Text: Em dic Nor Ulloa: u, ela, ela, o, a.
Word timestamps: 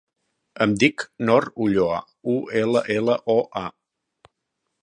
Em 0.65 0.71
dic 0.83 1.03
Nor 1.29 1.47
Ulloa: 1.65 2.01
u, 2.37 2.39
ela, 2.65 2.85
ela, 2.99 3.19
o, 3.35 3.37
a. 3.67 4.35